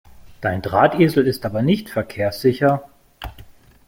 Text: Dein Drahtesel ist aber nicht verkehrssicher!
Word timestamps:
Dein 0.41 0.63
Drahtesel 0.63 1.27
ist 1.27 1.45
aber 1.45 1.61
nicht 1.61 1.87
verkehrssicher! 1.87 2.89